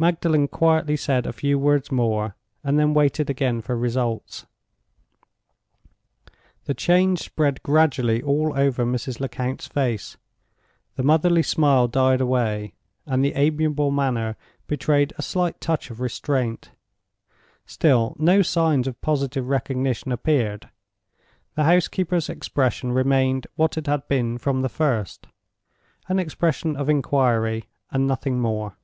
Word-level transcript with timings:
Magdalen 0.00 0.46
quietly 0.46 0.96
said 0.96 1.26
a 1.26 1.32
few 1.32 1.58
words 1.58 1.90
more, 1.90 2.36
and 2.62 2.78
then 2.78 2.94
waited 2.94 3.28
again 3.28 3.60
for 3.60 3.76
results. 3.76 4.46
The 6.66 6.72
change 6.74 7.18
spread 7.18 7.64
gradually 7.64 8.22
all 8.22 8.52
over 8.56 8.84
Mrs. 8.86 9.18
Lecount's 9.18 9.66
face, 9.66 10.16
the 10.94 11.02
motherly 11.02 11.42
smile 11.42 11.88
died 11.88 12.20
away, 12.20 12.74
and 13.06 13.24
the 13.24 13.32
amiable 13.34 13.90
manner 13.90 14.36
betrayed 14.68 15.12
a 15.18 15.22
slight 15.22 15.60
touch 15.60 15.90
of 15.90 15.98
restraint. 16.00 16.70
Still 17.66 18.14
no 18.20 18.40
signs 18.40 18.86
of 18.86 19.00
positive 19.00 19.48
recognition 19.48 20.12
appeared; 20.12 20.68
the 21.56 21.64
housekeeper's 21.64 22.28
expression 22.28 22.92
remained 22.92 23.48
what 23.56 23.76
it 23.76 23.88
had 23.88 24.06
been 24.06 24.38
from 24.38 24.62
the 24.62 24.68
first—an 24.68 26.20
expression 26.20 26.76
of 26.76 26.88
inquiry, 26.88 27.64
and 27.90 28.06
nothing 28.06 28.38
more. 28.38 28.76